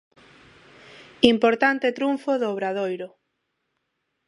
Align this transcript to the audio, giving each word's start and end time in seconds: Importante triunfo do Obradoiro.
Importante 1.33 1.95
triunfo 1.97 2.31
do 2.41 2.47
Obradoiro. 2.53 3.07